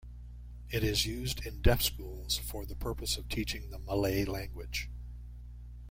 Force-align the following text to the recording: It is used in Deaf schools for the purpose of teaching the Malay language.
It 0.71 0.83
is 0.83 1.05
used 1.05 1.45
in 1.45 1.61
Deaf 1.61 1.83
schools 1.83 2.35
for 2.35 2.65
the 2.65 2.75
purpose 2.75 3.17
of 3.17 3.29
teaching 3.29 3.69
the 3.69 3.77
Malay 3.77 4.25
language. 4.25 4.89